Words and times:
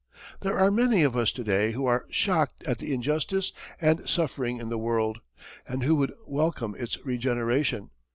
There 0.39 0.57
are 0.57 0.71
many 0.71 1.03
of 1.03 1.15
us 1.15 1.31
to 1.33 1.43
day 1.43 1.73
who 1.73 1.85
are 1.85 2.07
shocked 2.09 2.63
at 2.63 2.79
the 2.79 2.91
injustice 2.91 3.51
and 3.79 4.09
suffering 4.09 4.57
in 4.57 4.69
the 4.69 4.79
world, 4.79 5.19
and 5.67 5.83
who 5.83 5.95
would 5.97 6.15
welcome 6.25 6.75
its 6.79 6.97
regeneration. 7.05 7.91